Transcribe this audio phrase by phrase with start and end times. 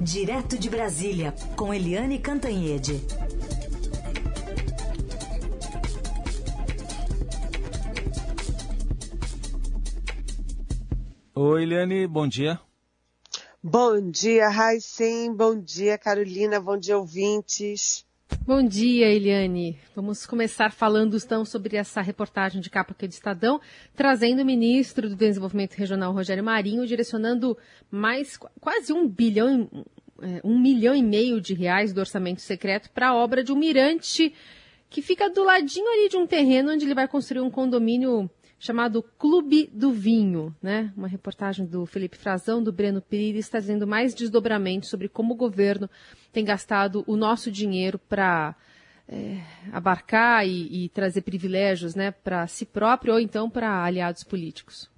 [0.00, 3.04] Direto de Brasília, com Eliane Cantanhede.
[11.34, 12.60] Oi, Eliane, bom dia.
[13.62, 15.34] Bom dia, Raicem.
[15.34, 16.60] Bom dia, Carolina.
[16.60, 18.06] Bom dia, ouvintes.
[18.48, 19.78] Bom dia, Eliane.
[19.94, 23.60] Vamos começar falando então sobre essa reportagem de capa aqui do Estadão,
[23.94, 27.58] trazendo o ministro do Desenvolvimento Regional, Rogério Marinho, direcionando
[27.90, 29.68] mais quase um bilhão,
[30.22, 33.54] é, um milhão e meio de reais do orçamento secreto para a obra de um
[33.54, 34.32] mirante
[34.88, 39.02] que fica do ladinho ali de um terreno onde ele vai construir um condomínio chamado
[39.18, 40.92] Clube do Vinho, né?
[40.96, 45.88] Uma reportagem do Felipe Frazão, do Breno Pires, trazendo mais desdobramentos sobre como o governo
[46.32, 48.56] tem gastado o nosso dinheiro para
[49.08, 49.40] é,
[49.72, 54.90] abarcar e, e, trazer privilégios, né, para si próprio ou então para aliados políticos.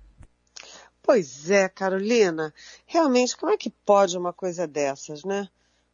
[1.03, 2.53] Pois é, Carolina.
[2.87, 5.49] Realmente, como é que pode uma coisa dessas, né?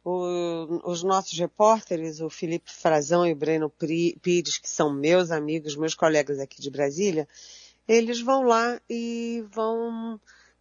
[0.09, 5.75] O, os nossos repórteres, o Felipe Frazão e o Breno Pires, que são meus amigos,
[5.75, 7.27] meus colegas aqui de Brasília,
[7.85, 10.17] eles vão lá e vão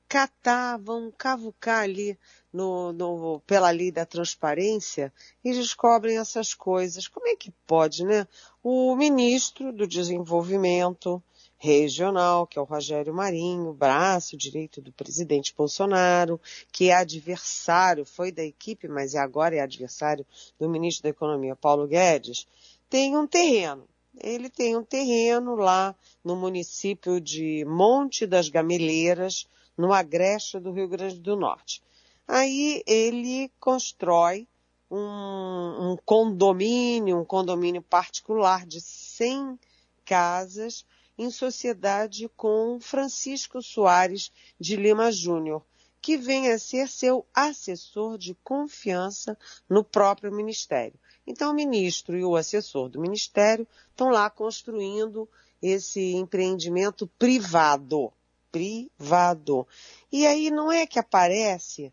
[0.09, 2.19] catar, vão cavucar ali
[2.53, 5.13] no, no, pela lei da transparência
[5.45, 7.07] e descobrem essas coisas.
[7.07, 8.27] Como é que pode, né?
[8.65, 11.23] O ministro do Desenvolvimento
[11.59, 16.41] Regional, que é o Rogério Marinho, braço direito do presidente Bolsonaro,
[16.71, 20.27] que é adversário, foi da equipe, mas agora é adversário
[20.59, 22.47] do ministro da Economia, Paulo Guedes,
[22.91, 23.89] tem um terreno.
[24.19, 30.89] Ele tem um terreno lá no município de Monte das Gameleiras, no agreste do Rio
[30.89, 31.83] Grande do Norte.
[32.27, 34.49] Aí ele constrói
[34.91, 39.59] um, um condomínio, um condomínio particular de 100
[40.05, 40.85] casas
[41.19, 45.63] em sociedade com Francisco Soares de Lima Júnior,
[46.01, 49.37] que vem a ser seu assessor de confiança
[49.69, 50.99] no próprio ministério.
[51.27, 55.29] Então, o ministro e o assessor do ministério estão lá construindo
[55.61, 58.13] esse empreendimento privado.
[58.53, 59.67] Privado.
[60.13, 61.93] E aí não é que aparece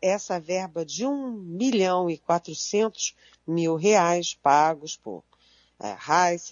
[0.00, 3.14] essa verba de 1 milhão e 400
[3.46, 5.22] mil reais pagos por
[5.80, 5.96] é,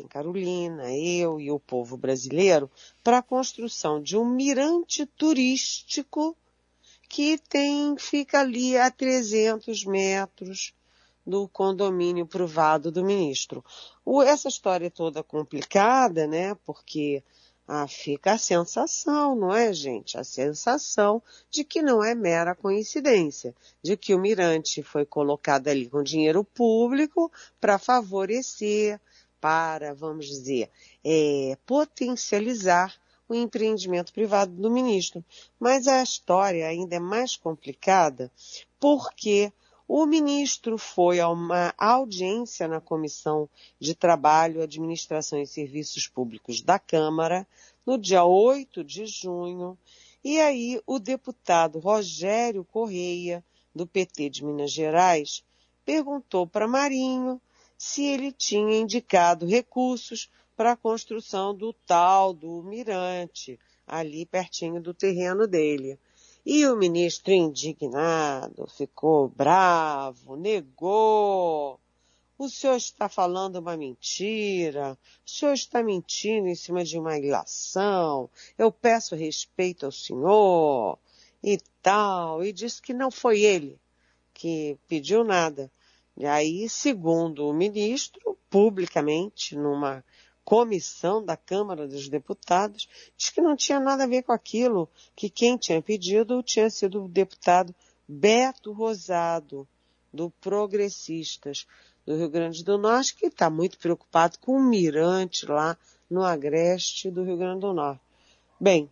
[0.09, 2.71] Carolina, eu e o povo brasileiro
[3.03, 6.37] para a construção de um mirante turístico
[7.09, 10.75] que tem, fica ali a 300 metros
[11.27, 13.65] do condomínio privado do ministro.
[14.05, 16.55] O, essa história toda complicada, né?
[16.65, 17.23] Porque
[17.67, 20.19] ah, fica a sensação, não é, gente?
[20.19, 25.89] A sensação de que não é mera coincidência, de que o mirante foi colocado ali
[25.89, 27.31] com dinheiro público
[27.61, 29.01] para favorecer,
[29.41, 30.71] para, vamos dizer,
[31.05, 32.95] é, potencializar
[33.29, 35.25] o empreendimento privado do ministro.
[35.59, 38.31] Mas a história ainda é mais complicada
[38.79, 39.53] porque
[39.95, 43.47] o ministro foi a uma audiência na Comissão
[43.79, 47.47] de Trabalho, Administração e Serviços Públicos da Câmara,
[47.85, 49.77] no dia 8 de junho,
[50.25, 53.45] e aí o deputado Rogério Correia,
[53.75, 55.45] do PT de Minas Gerais,
[55.85, 57.39] perguntou para Marinho
[57.77, 64.95] se ele tinha indicado recursos para a construção do tal do mirante, ali pertinho do
[64.95, 65.99] terreno dele.
[66.45, 71.79] E o ministro indignado, ficou bravo, negou.
[72.37, 78.29] O senhor está falando uma mentira, o senhor está mentindo em cima de uma ilação,
[78.59, 80.99] eu peço respeito ao senhor
[81.41, 83.79] e tal, e disse que não foi ele
[84.35, 85.71] que pediu nada.
[86.17, 90.05] E aí, segundo o ministro, publicamente, numa
[90.45, 95.31] comissão da Câmara dos Deputados, diz que não tinha nada a ver com aquilo, que
[95.31, 97.75] quem tinha pedido tinha sido o deputado
[98.09, 99.67] Beto Rosado,
[100.13, 101.67] do Progressistas
[102.05, 105.79] do Rio Grande do Norte, que está muito preocupado com o mirante lá
[106.11, 108.03] no agreste do Rio Grande do Norte.
[108.61, 108.91] Bem,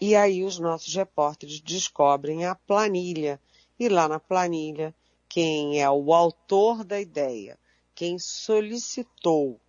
[0.00, 3.40] e aí os nossos repórteres descobrem a planilha,
[3.78, 4.94] e lá na planilha,
[5.28, 7.58] quem é o autor da ideia,
[7.94, 9.60] quem solicitou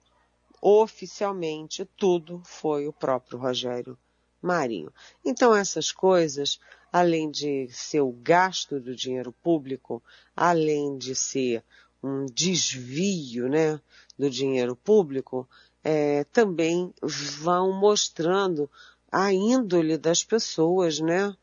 [0.66, 3.98] oficialmente tudo foi o próprio Rogério
[4.42, 4.94] Marinho.
[5.26, 6.58] Então essas coisas,
[6.90, 10.02] além de ser o gasto do dinheiro público,
[10.34, 11.62] além de ser
[12.02, 13.78] um desvio, né,
[14.18, 15.46] do dinheiro público,
[15.84, 18.70] é, também vão mostrando
[19.12, 21.36] a índole das pessoas, né?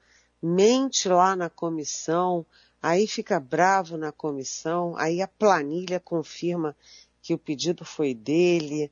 [0.42, 2.46] Mente lá na comissão,
[2.82, 6.74] aí fica bravo na comissão, aí a planilha confirma
[7.22, 8.90] que o pedido foi dele,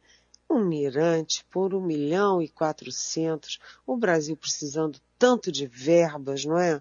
[0.48, 6.80] um mirante por um milhão e quatrocentos, o Brasil precisando tanto de verbas, não é?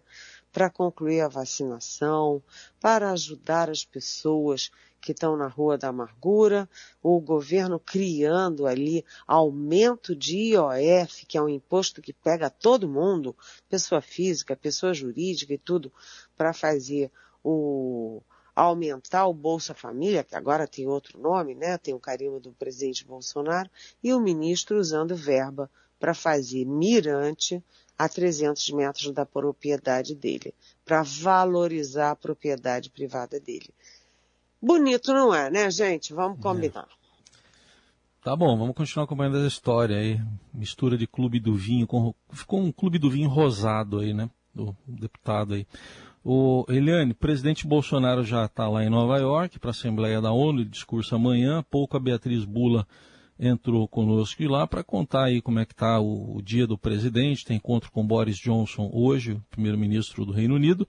[0.58, 2.42] para concluir a vacinação,
[2.80, 6.68] para ajudar as pessoas que estão na Rua da Amargura,
[7.04, 13.36] o governo criando ali aumento de IOF, que é um imposto que pega todo mundo,
[13.70, 15.94] pessoa física, pessoa jurídica e tudo,
[16.36, 17.12] para fazer
[17.44, 18.24] o
[18.62, 21.78] aumentar o Bolsa Família, que agora tem outro nome, né?
[21.78, 23.70] Tem o carimbo do presidente Bolsonaro,
[24.04, 25.70] e o ministro usando verba
[26.00, 27.64] para fazer mirante
[27.98, 33.70] a 300 metros da propriedade dele, para valorizar a propriedade privada dele.
[34.60, 36.14] Bonito não é, né, gente?
[36.14, 36.88] Vamos combinar.
[36.92, 36.98] É.
[38.24, 40.20] Tá bom, vamos continuar acompanhando essa história aí.
[40.52, 42.14] Mistura de clube do vinho com.
[42.32, 44.30] Ficou um clube do vinho rosado aí, né?
[44.54, 45.68] Do deputado aí.
[46.30, 50.66] O Eliane, presidente Bolsonaro já está lá em Nova York para a Assembleia da ONU,
[50.66, 51.64] discurso amanhã.
[51.72, 52.86] Pouco a Beatriz Bula
[53.40, 57.46] entrou conosco lá para contar aí como é que está o, o, dia do presidente.
[57.46, 60.86] Tem encontro com Boris Johnson hoje, primeiro-ministro do Reino Unido.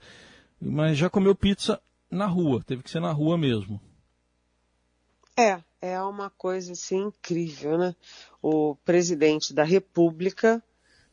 [0.61, 1.81] Mas já comeu pizza
[2.11, 3.81] na rua, teve que ser na rua mesmo.
[5.39, 7.95] É, é uma coisa assim incrível, né?
[8.43, 10.61] O presidente da República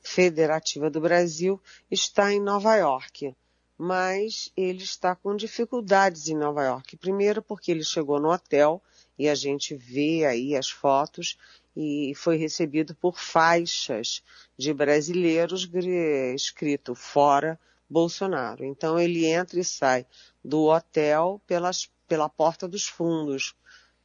[0.01, 1.61] Federativa do Brasil
[1.91, 3.35] está em Nova York
[3.77, 6.95] mas ele está com dificuldades em Nova York.
[6.97, 8.81] Primeiro porque ele chegou no hotel
[9.17, 11.37] e a gente vê aí as fotos
[11.75, 14.23] e foi recebido por faixas
[14.57, 15.69] de brasileiros
[16.33, 18.63] escrito fora Bolsonaro.
[18.63, 20.05] Então ele entra e sai
[20.43, 23.55] do hotel pelas, pela porta dos fundos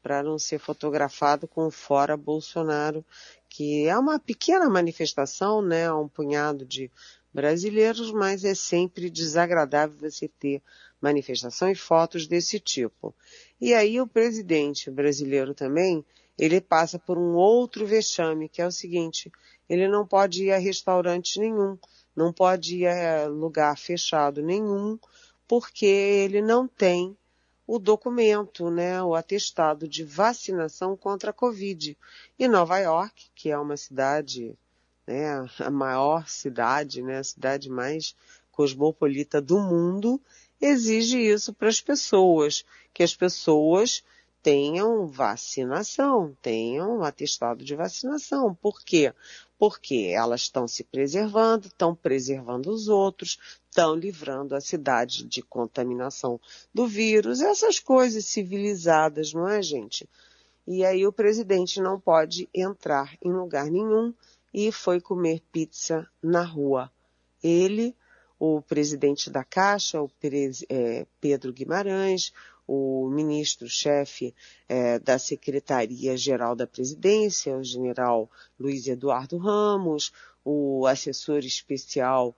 [0.02, 3.04] para não ser fotografado com fora Bolsonaro,
[3.48, 6.90] que é uma pequena manifestação, né, um punhado de
[7.32, 10.62] brasileiros, mas é sempre desagradável você ter
[11.00, 13.14] manifestação e fotos desse tipo.
[13.60, 16.04] E aí o presidente brasileiro também,
[16.38, 19.30] ele passa por um outro vexame, que é o seguinte,
[19.68, 21.78] ele não pode ir a restaurante nenhum,
[22.14, 24.98] não pode ir a lugar fechado nenhum,
[25.46, 27.16] porque ele não tem
[27.66, 31.96] o documento, né, o atestado de vacinação contra a Covid.
[32.36, 34.58] E Nova York, que é uma cidade
[35.10, 38.14] né, a maior cidade, né, a cidade mais
[38.52, 40.20] cosmopolita do mundo,
[40.60, 42.64] exige isso para as pessoas,
[42.94, 44.04] que as pessoas
[44.42, 48.54] tenham vacinação, tenham atestado de vacinação.
[48.54, 49.12] Por quê?
[49.58, 56.40] Porque elas estão se preservando, estão preservando os outros, estão livrando a cidade de contaminação
[56.72, 60.08] do vírus, essas coisas civilizadas, não é, gente?
[60.66, 64.14] E aí o presidente não pode entrar em lugar nenhum
[64.52, 66.90] e foi comer pizza na rua.
[67.42, 67.94] Ele,
[68.38, 70.10] o presidente da Caixa, o
[70.68, 72.32] é, Pedro Guimarães,
[72.66, 74.34] o ministro-chefe
[74.68, 80.12] é, da Secretaria-Geral da Presidência, o general Luiz Eduardo Ramos,
[80.44, 82.34] o assessor especial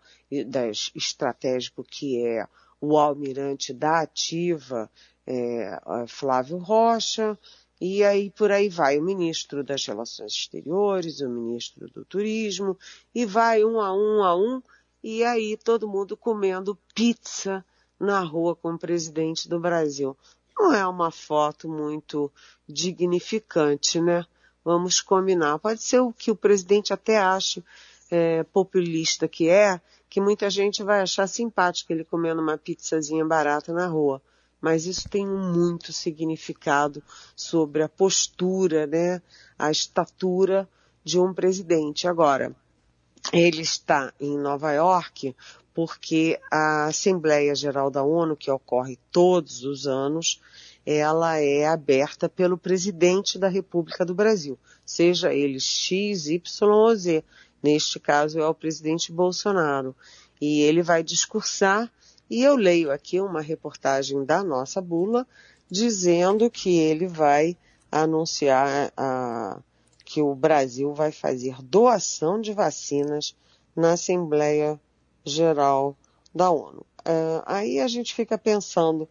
[0.46, 2.46] das, estratégico que é
[2.80, 4.90] o almirante da Ativa,
[5.26, 7.38] é, Flávio Rocha,
[7.84, 12.78] e aí por aí vai o ministro das Relações Exteriores, o ministro do Turismo,
[13.12, 14.62] e vai um a um a um,
[15.02, 17.64] e aí todo mundo comendo pizza
[17.98, 20.16] na rua com o presidente do Brasil.
[20.56, 22.30] Não é uma foto muito
[22.68, 24.24] dignificante, né?
[24.64, 25.58] Vamos combinar.
[25.58, 27.64] Pode ser o que o presidente até ache
[28.08, 33.72] é, populista que é, que muita gente vai achar simpático ele comendo uma pizzazinha barata
[33.72, 34.22] na rua
[34.62, 37.02] mas isso tem muito significado
[37.34, 39.20] sobre a postura, né,
[39.58, 40.68] a estatura
[41.04, 42.06] de um presidente.
[42.06, 42.54] Agora,
[43.32, 45.34] ele está em Nova York
[45.74, 50.40] porque a Assembleia Geral da ONU, que ocorre todos os anos,
[50.84, 57.24] ela é aberta pelo presidente da República do Brasil, seja ele X, Y ou Z.
[57.62, 59.94] Neste caso é o presidente Bolsonaro.
[60.40, 61.90] E ele vai discursar
[62.32, 65.28] e eu leio aqui uma reportagem da nossa bula
[65.70, 67.54] dizendo que ele vai
[67.90, 69.60] anunciar a,
[70.02, 73.36] que o Brasil vai fazer doação de vacinas
[73.76, 74.80] na Assembleia
[75.22, 75.94] Geral
[76.34, 76.86] da ONU.
[77.00, 79.06] Uh, aí a gente fica pensando,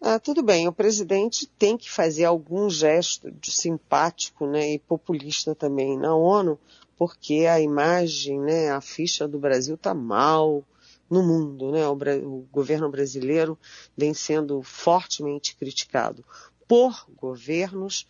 [0.00, 5.54] ah, tudo bem, o presidente tem que fazer algum gesto de simpático né, e populista
[5.54, 6.58] também na ONU,
[6.96, 10.64] porque a imagem, né, a ficha do Brasil está mal,
[11.10, 11.70] no mundo.
[11.72, 11.86] Né?
[11.86, 13.58] O, o governo brasileiro
[13.96, 16.24] vem sendo fortemente criticado
[16.66, 18.06] por governos,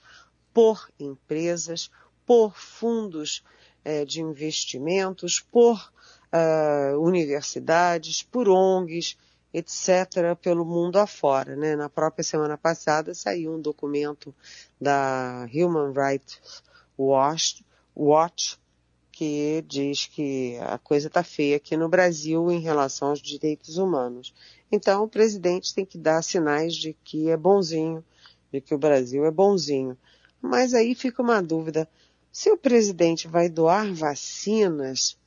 [0.52, 1.90] por empresas,
[2.26, 3.44] por fundos
[3.84, 5.92] eh, de investimentos, por
[6.32, 9.16] uh, universidades, por ONGs,
[9.52, 11.56] etc., pelo mundo afora.
[11.56, 11.76] Né?
[11.76, 14.34] Na própria semana passada saiu um documento
[14.80, 16.62] da Human Rights
[16.98, 17.64] Watch,
[17.94, 18.58] Watch
[19.18, 24.32] porque diz que a coisa está feia aqui no Brasil em relação aos direitos humanos.
[24.70, 28.04] Então, o presidente tem que dar sinais de que é bonzinho,
[28.52, 29.98] de que o Brasil é bonzinho.
[30.40, 31.88] Mas aí fica uma dúvida:
[32.30, 35.18] se o presidente vai doar vacinas,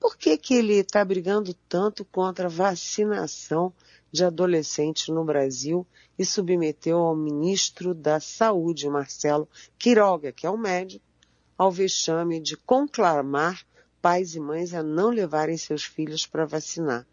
[0.00, 3.74] por que, que ele está brigando tanto contra a vacinação
[4.10, 5.86] de adolescentes no Brasil
[6.18, 9.46] e submeteu ao ministro da Saúde, Marcelo
[9.78, 11.04] Quiroga, que é um médico,
[11.58, 13.66] ao vexame de conclamar
[14.00, 17.04] pais e mães a não levarem seus filhos para vacinar?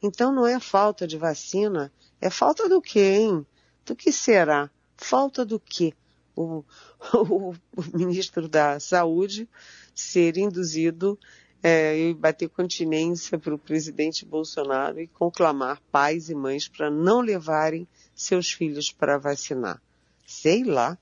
[0.00, 3.46] Então não é falta de vacina, é falta do quê, hein?
[3.84, 4.70] Do que será?
[4.96, 5.92] Falta do quê?
[6.36, 6.62] O,
[7.12, 9.48] o, o ministro da Saúde
[9.94, 11.18] ser induzido
[11.62, 17.20] é, e bater continência para o presidente Bolsonaro e conclamar pais e mães para não
[17.20, 19.80] levarem seus filhos para vacinar.
[20.26, 20.96] Sei lá,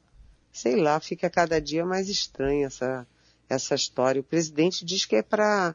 [0.59, 3.07] sei lá, fica cada dia mais estranha essa,
[3.49, 4.21] essa história.
[4.21, 5.75] O presidente diz que é para.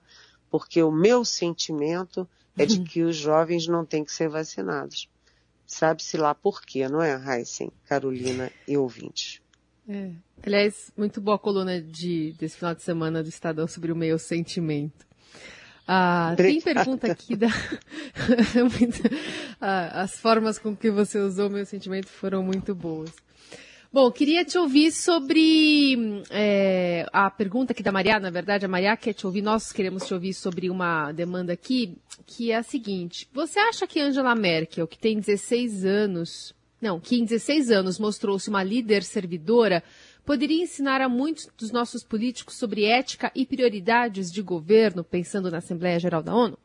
[0.49, 5.09] Porque o meu sentimento é de que os jovens não têm que ser vacinados.
[5.65, 9.41] Sabe-se lá por quê, não é, Heisen, Carolina e ouvintes?
[9.87, 10.11] É.
[10.45, 14.19] Aliás, muito boa a coluna de, desse final de semana do Estadão sobre o meu
[14.19, 15.05] sentimento.
[15.87, 17.47] Ah, tem pergunta aqui da.
[19.59, 23.11] ah, as formas com que você usou meu sentimento foram muito boas.
[23.93, 28.97] Bom, queria te ouvir sobre é, a pergunta aqui da Maria, na verdade, a Maria
[28.97, 31.95] quer te ouvir, nós queremos te ouvir sobre uma demanda aqui,
[32.25, 33.29] que é a seguinte.
[33.31, 38.50] Você acha que Angela Merkel, que tem 16 anos, não, que em 16 anos mostrou-se
[38.50, 39.83] uma líder servidora,
[40.25, 45.59] poderia ensinar a muitos dos nossos políticos sobre ética e prioridades de governo, pensando na
[45.59, 46.57] Assembleia Geral da ONU?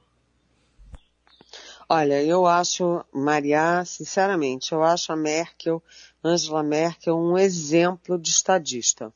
[1.90, 5.82] Olha, eu acho, Maria, sinceramente, eu acho a Merkel,
[6.22, 9.12] Angela Merkel, um exemplo de estadista.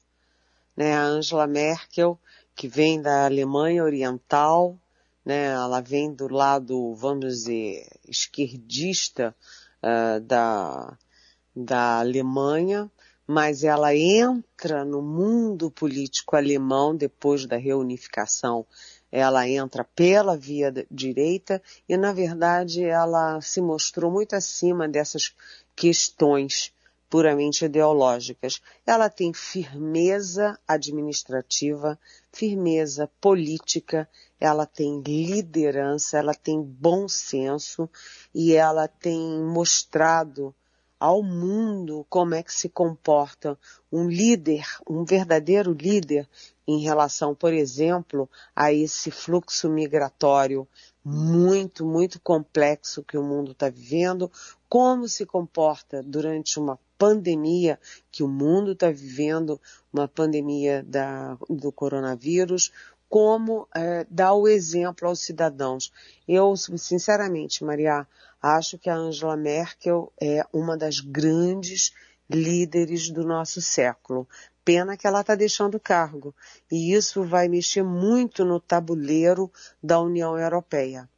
[0.77, 0.95] Né?
[0.95, 2.19] A Angela Merkel,
[2.55, 4.79] que vem da Alemanha Oriental,
[5.25, 5.47] né?
[5.47, 9.35] ela vem do lado, vamos dizer, esquerdista
[9.83, 10.97] uh, da,
[11.55, 12.89] da Alemanha,
[13.27, 18.65] mas ela entra no mundo político alemão depois da reunificação.
[19.11, 25.35] Ela entra pela via direita e, na verdade, ela se mostrou muito acima dessas
[25.75, 26.73] questões
[27.13, 28.63] puramente ideológicas.
[28.87, 31.99] Ela tem firmeza administrativa,
[32.33, 34.09] firmeza política,
[34.41, 37.87] ela tem liderança, ela tem bom senso
[38.35, 40.55] e ela tem mostrado
[40.99, 43.59] ao mundo como é que se comporta
[43.93, 46.27] um líder, um verdadeiro líder
[46.67, 48.27] em relação, por exemplo,
[48.57, 50.67] a esse fluxo migratório
[51.05, 54.31] muito, muito complexo que o mundo está vivendo,
[54.67, 57.81] como se comporta durante uma pandemia
[58.13, 59.61] que o mundo está vivendo,
[59.93, 62.71] uma pandemia da, do coronavírus,
[63.09, 65.93] como é, dar o exemplo aos cidadãos.
[66.29, 68.07] Eu, sinceramente, Maria,
[68.41, 71.93] acho que a Angela Merkel é uma das grandes
[72.31, 74.29] líderes do nosso século.
[74.65, 76.33] Pena que ela está deixando o cargo.
[76.71, 79.51] E isso vai mexer muito no tabuleiro
[79.83, 81.09] da União Europeia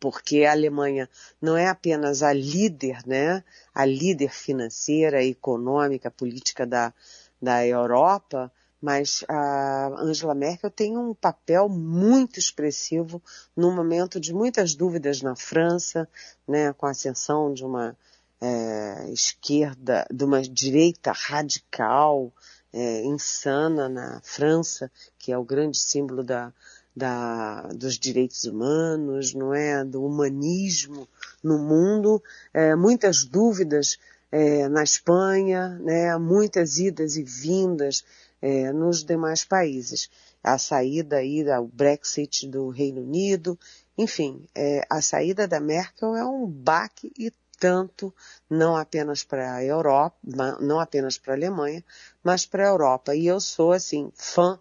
[0.00, 1.08] porque a Alemanha
[1.40, 3.42] não é apenas a líder, né,
[3.74, 6.92] a líder financeira, econômica, política da,
[7.40, 13.22] da Europa, mas a Angela Merkel tem um papel muito expressivo
[13.56, 16.08] num momento de muitas dúvidas na França,
[16.46, 17.96] né, com a ascensão de uma
[18.40, 22.32] é, esquerda, de uma direita radical,
[22.72, 26.52] é, insana na França, que é o grande símbolo da,
[26.96, 31.06] da, dos direitos humanos, não é, do humanismo
[31.44, 32.22] no mundo,
[32.54, 33.98] é, muitas dúvidas
[34.32, 38.02] é, na Espanha, né, muitas idas e vindas
[38.40, 40.08] é, nos demais países.
[40.42, 43.58] A saída aí do Brexit do Reino Unido,
[43.98, 48.14] enfim, é, a saída da Merkel é um baque e tanto,
[48.48, 50.16] não apenas para a Europa,
[50.60, 51.82] não apenas para a Alemanha,
[52.22, 53.14] mas para a Europa.
[53.14, 54.58] E eu sou, assim, fã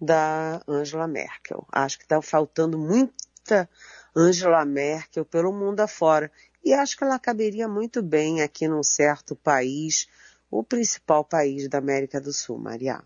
[0.00, 1.66] da Angela Merkel.
[1.72, 3.68] Acho que está faltando muita
[4.14, 6.30] Angela Merkel pelo mundo afora.
[6.64, 10.08] E acho que ela caberia muito bem aqui num certo país,
[10.50, 13.02] o principal país da América do Sul, Maria.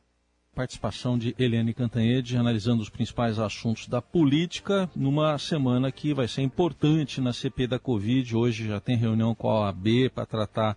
[0.54, 6.42] Participação de Eliane Cantanhede analisando os principais assuntos da política numa semana que vai ser
[6.42, 8.36] importante na CP da Covid.
[8.36, 10.76] Hoje já tem reunião com a OAB para tratar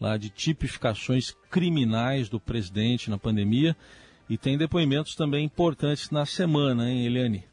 [0.00, 3.76] lá de tipificações criminais do presidente na pandemia.
[4.32, 7.46] E tem depoimentos também importantes na semana, hein, Eliane?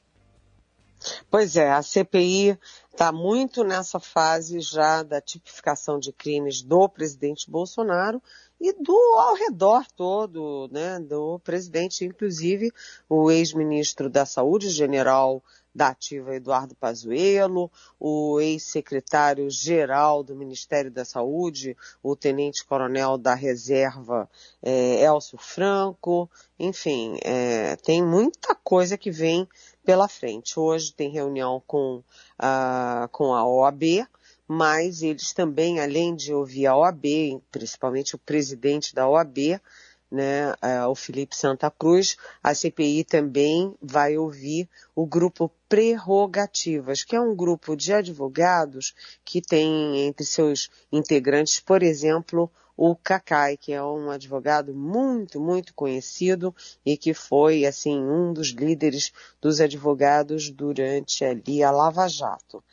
[1.29, 2.57] Pois é, a CPI
[2.89, 8.23] está muito nessa fase já da tipificação de crimes do presidente Bolsonaro
[8.61, 12.71] e do ao redor todo, né, do presidente, inclusive
[13.09, 15.43] o ex-ministro da Saúde, general
[15.73, 24.29] da ativa Eduardo Pazuello, o ex-secretário-geral do Ministério da Saúde, o tenente-coronel da reserva
[24.61, 29.47] é, Elcio Franco, enfim, é, tem muita coisa que vem
[29.85, 30.59] pela frente.
[30.59, 32.03] Hoje tem reunião com
[32.37, 34.07] a, com a OAB,
[34.47, 37.05] mas eles também, além de ouvir a OAB,
[37.51, 39.61] principalmente o presidente da OAB,
[40.11, 47.15] né, é, o Felipe Santa Cruz, a CPI também vai ouvir o grupo Prerrogativas, que
[47.15, 53.73] é um grupo de advogados que tem entre seus integrantes, por exemplo, o Cacai, que
[53.73, 59.11] é um advogado muito, muito conhecido e que foi, assim, um dos líderes
[59.41, 62.63] dos advogados durante ali a Lava Jato,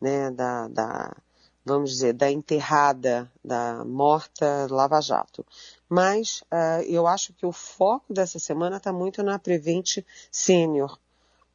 [0.00, 1.16] né, da, da
[1.66, 5.44] vamos dizer, da enterrada, da morta Lava Jato.
[5.88, 9.98] Mas uh, eu acho que o foco dessa semana está muito na Prevent
[10.30, 10.96] Sênior,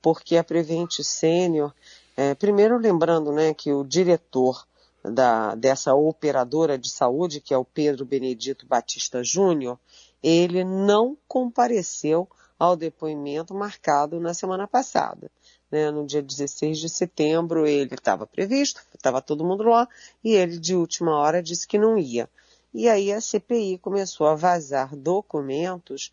[0.02, 1.74] porque a Prevent Sênior,
[2.18, 4.68] é, primeiro lembrando né, que o diretor
[5.02, 9.80] da, dessa operadora de saúde, que é o Pedro Benedito Batista Júnior,
[10.22, 12.28] ele não compareceu
[12.60, 15.32] ao depoimento marcado na semana passada.
[15.72, 15.90] Né?
[15.90, 19.88] No dia 16 de setembro ele estava previsto, estava todo mundo lá,
[20.24, 22.30] e ele de última hora disse que não ia.
[22.74, 26.12] E aí a CPI começou a vazar documentos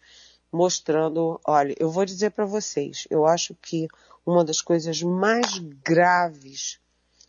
[0.51, 3.87] mostrando, olha, eu vou dizer para vocês, eu acho que
[4.25, 6.81] uma das coisas mais graves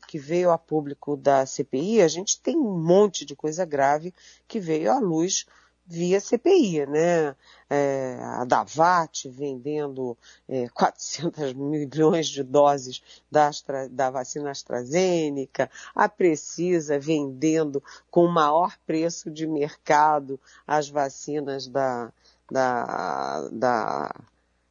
[0.08, 4.14] que veio a público da CPI, a gente tem um monte de coisa grave
[4.48, 5.46] que veio à luz
[5.90, 7.36] via CPI, né?
[7.68, 10.16] É, a Davat vendendo
[10.48, 18.78] é, 400 milhões de doses da, Astra, da vacina AstraZeneca, a Precisa vendendo com maior
[18.86, 22.12] preço de mercado as vacinas da,
[22.52, 24.16] da, da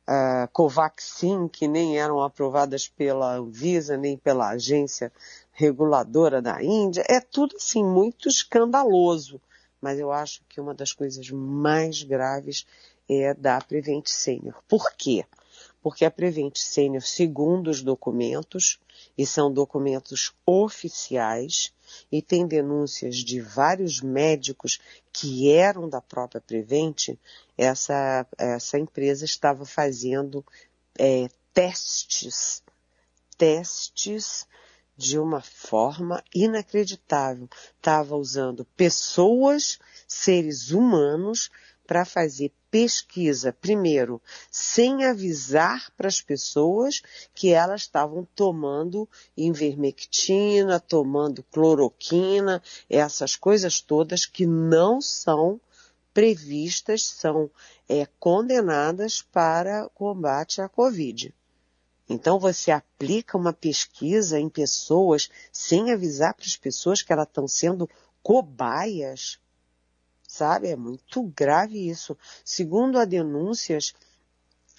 [0.09, 5.13] uh, Covaxin, que nem eram aprovadas pela Anvisa nem pela agência
[5.53, 7.05] reguladora da Índia.
[7.09, 9.41] É tudo assim muito escandaloso
[9.81, 12.67] mas eu acho que uma das coisas mais graves
[13.09, 14.63] é da Prevent Senior.
[14.69, 15.25] Por quê?
[15.83, 18.79] Porque a Prevent Senior, segundo os documentos,
[19.17, 21.73] e são documentos oficiais,
[22.11, 24.81] e tem denúncias de vários médicos
[25.13, 27.17] que eram da própria Prevent,
[27.57, 30.45] essa, essa empresa estava fazendo
[30.99, 32.63] é, testes,
[33.37, 34.47] testes
[34.99, 37.49] de uma forma inacreditável.
[37.77, 41.49] Estava usando pessoas, seres humanos,
[41.87, 47.01] para fazer pesquisa, primeiro, sem avisar para as pessoas
[47.33, 55.59] que elas estavam tomando invermectina, tomando cloroquina, essas coisas todas que não são
[56.13, 57.49] previstas, são
[57.89, 61.33] é, condenadas para combate à Covid.
[62.09, 67.47] Então você aplica uma pesquisa em pessoas sem avisar para as pessoas que elas estão
[67.47, 67.89] sendo
[68.23, 69.39] cobaias.
[70.27, 70.69] Sabe?
[70.69, 72.17] É muito grave isso.
[72.45, 73.95] Segundo as denúncias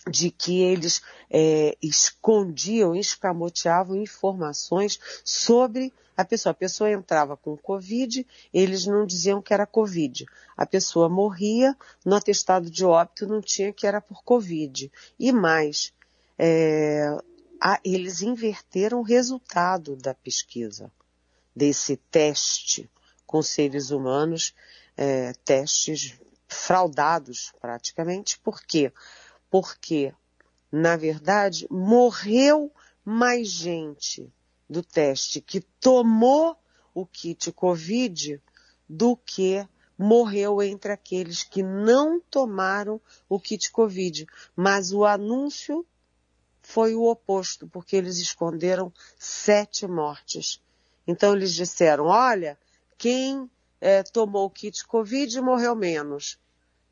[0.10, 6.52] de que eles é, escondiam, escamoteavam informações sobre a pessoa.
[6.52, 10.26] A pessoa entrava com Covid, eles não diziam que era Covid.
[10.56, 14.92] A pessoa morria, no atestado de óbito não tinha que era por Covid.
[15.18, 15.94] E mais,
[16.42, 17.06] é,
[17.62, 20.90] a, eles inverteram o resultado da pesquisa,
[21.54, 22.90] desse teste
[23.28, 24.56] com seres humanos,
[24.96, 28.40] é, testes fraudados praticamente.
[28.40, 28.94] Por quê?
[29.50, 30.14] Porque,
[30.72, 32.72] na verdade, morreu
[33.04, 34.32] mais gente
[34.70, 36.56] do teste que tomou
[36.94, 38.42] o kit Covid
[38.88, 44.26] do que morreu entre aqueles que não tomaram o kit Covid.
[44.56, 45.86] Mas o anúncio
[46.70, 50.62] foi o oposto, porque eles esconderam sete mortes.
[51.08, 52.56] Então eles disseram, olha,
[52.96, 53.50] quem
[53.82, 56.38] é, tomou o kit Covid morreu menos.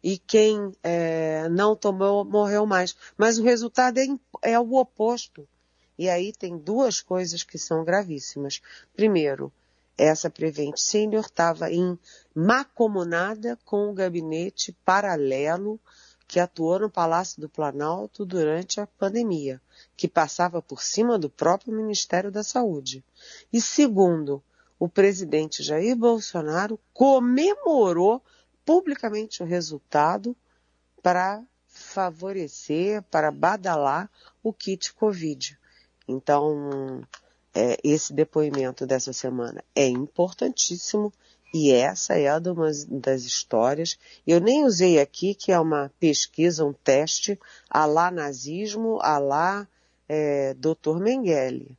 [0.04, 2.98] E quem é, não tomou morreu mais.
[3.16, 4.08] Mas o resultado é,
[4.42, 5.48] é o oposto.
[5.96, 8.60] E aí tem duas coisas que são gravíssimas.
[8.96, 9.54] Primeiro,
[9.96, 12.00] essa Prevent Senior estava em
[12.34, 15.80] macomunada com o gabinete paralelo
[16.28, 19.62] que atuou no Palácio do Planalto durante a pandemia,
[19.96, 23.04] que passava por cima do próprio Ministério da Saúde.
[23.52, 24.44] E segundo,
[24.78, 28.22] o presidente Jair Bolsonaro comemorou
[28.66, 30.36] publicamente o resultado
[31.02, 34.10] para favorecer, para badalar
[34.44, 35.58] o kit Covid.
[36.08, 37.02] Então,
[37.54, 41.14] é, esse depoimento dessa semana é importantíssimo
[41.54, 43.98] e essa é uma das histórias.
[44.26, 49.68] Eu nem usei aqui que é uma pesquisa, um teste a lá nazismo, a lá
[50.10, 51.00] é, Dr.
[51.00, 51.78] Mengele,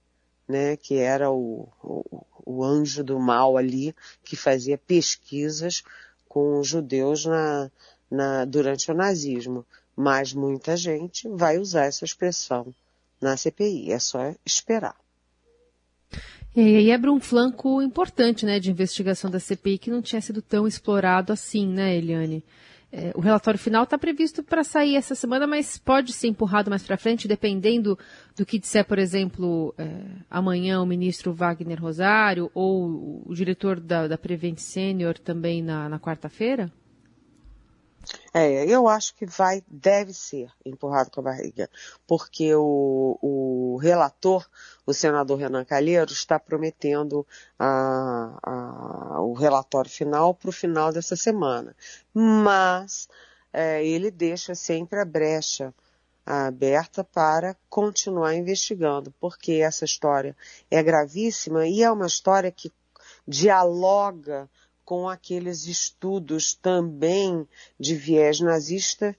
[0.48, 5.82] né, que era o, o, o anjo do mal ali, que fazia pesquisas
[6.26, 7.70] com judeus na,
[8.10, 9.66] na, durante o nazismo.
[9.94, 12.74] Mas muita gente vai usar essa expressão
[13.20, 13.92] na CPI.
[13.92, 14.96] É só esperar.
[16.56, 20.42] E aí abre um flanco importante né, de investigação da CPI que não tinha sido
[20.42, 22.42] tão explorado assim, né, Eliane?
[22.90, 26.82] É, o relatório final está previsto para sair essa semana, mas pode ser empurrado mais
[26.82, 27.98] para frente, dependendo
[28.34, 34.08] do que disser, por exemplo, é, amanhã o ministro Wagner Rosário ou o diretor da,
[34.08, 36.72] da Prevent Senior também na, na quarta-feira?
[38.40, 41.68] É, eu acho que vai, deve ser empurrado com a barriga,
[42.06, 44.48] porque o, o relator,
[44.86, 47.26] o senador Renan Calheiros, está prometendo
[47.58, 51.74] a, a, o relatório final para o final dessa semana.
[52.14, 53.08] Mas
[53.52, 55.74] é, ele deixa sempre a brecha
[56.24, 60.36] aberta para continuar investigando, porque essa história
[60.70, 62.72] é gravíssima e é uma história que
[63.26, 64.48] dialoga
[64.88, 67.46] com aqueles estudos também
[67.78, 69.14] de viés nazista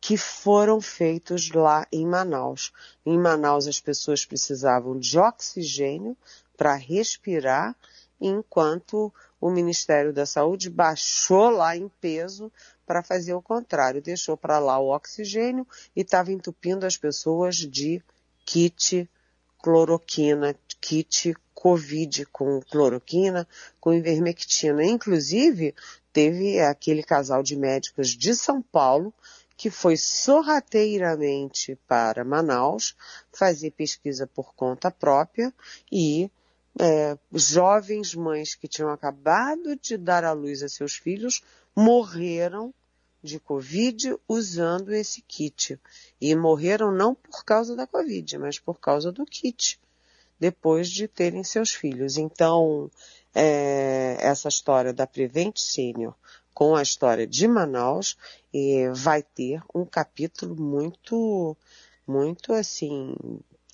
[0.00, 2.72] que foram feitos lá em Manaus.
[3.04, 6.16] Em Manaus as pessoas precisavam de oxigênio
[6.56, 7.76] para respirar,
[8.18, 12.50] enquanto o Ministério da Saúde baixou lá em peso
[12.86, 18.02] para fazer o contrário, deixou para lá o oxigênio e estava entupindo as pessoas de
[18.46, 19.06] kit
[19.62, 23.48] cloroquina, kit Covid com cloroquina,
[23.80, 24.84] com ivermectina.
[24.84, 25.74] Inclusive,
[26.12, 29.10] teve aquele casal de médicos de São Paulo
[29.56, 32.94] que foi sorrateiramente para Manaus
[33.32, 35.54] fazer pesquisa por conta própria
[35.90, 36.30] e
[36.78, 41.42] é, jovens mães que tinham acabado de dar à luz a seus filhos
[41.74, 42.74] morreram
[43.22, 45.80] de Covid usando esse kit.
[46.20, 49.78] E morreram não por causa da Covid, mas por causa do kit
[50.38, 52.16] depois de terem seus filhos.
[52.16, 52.90] Então,
[53.34, 56.14] é, essa história da Prevent Senior
[56.52, 58.16] com a história de Manaus
[58.54, 61.56] é, vai ter um capítulo muito,
[62.06, 63.14] muito assim,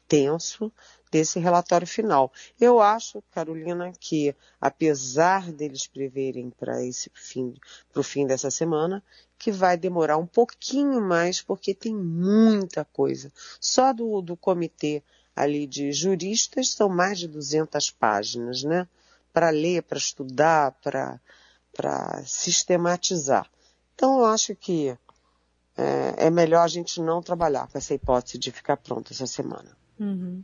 [0.09, 0.73] tenso
[1.11, 2.33] desse relatório final.
[2.59, 7.55] Eu acho, Carolina, que apesar deles preverem para esse fim,
[7.93, 9.03] para o fim dessa semana,
[9.39, 13.33] que vai demorar um pouquinho mais, porque tem muita coisa.
[13.61, 15.03] Só do, do comitê
[15.35, 18.87] ali de juristas, são mais de 200 páginas, né?
[19.33, 23.49] Para ler, para estudar, para sistematizar.
[23.95, 24.97] Então, eu acho que
[25.77, 29.77] é, é, melhor a gente não trabalhar com essa hipótese de ficar pronto essa semana.
[29.99, 30.43] Uhum.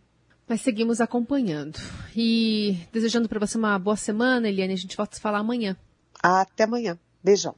[0.48, 1.78] Mas seguimos acompanhando.
[2.14, 4.74] E desejando para você uma boa semana, Eliane.
[4.74, 5.76] A gente volta a se falar amanhã.
[6.22, 6.98] Até amanhã.
[7.22, 7.54] Beijão.